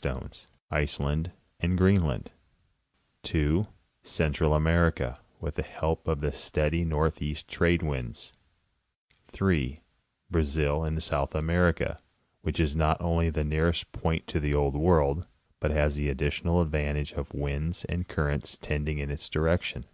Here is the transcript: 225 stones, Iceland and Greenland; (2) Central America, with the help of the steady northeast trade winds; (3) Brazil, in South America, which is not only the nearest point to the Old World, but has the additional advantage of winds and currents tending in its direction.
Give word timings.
225 0.00 0.28
stones, 0.38 0.52
Iceland 0.70 1.32
and 1.58 1.76
Greenland; 1.76 2.30
(2) 3.24 3.66
Central 4.04 4.54
America, 4.54 5.18
with 5.40 5.56
the 5.56 5.64
help 5.64 6.06
of 6.06 6.20
the 6.20 6.30
steady 6.30 6.84
northeast 6.84 7.48
trade 7.48 7.82
winds; 7.82 8.32
(3) 9.26 9.80
Brazil, 10.30 10.84
in 10.84 11.00
South 11.00 11.34
America, 11.34 11.98
which 12.42 12.60
is 12.60 12.76
not 12.76 13.00
only 13.00 13.28
the 13.28 13.42
nearest 13.42 13.90
point 13.90 14.28
to 14.28 14.38
the 14.38 14.54
Old 14.54 14.76
World, 14.76 15.26
but 15.58 15.72
has 15.72 15.96
the 15.96 16.08
additional 16.08 16.60
advantage 16.62 17.10
of 17.14 17.34
winds 17.34 17.84
and 17.86 18.06
currents 18.06 18.56
tending 18.56 18.98
in 18.98 19.10
its 19.10 19.28
direction. 19.28 19.84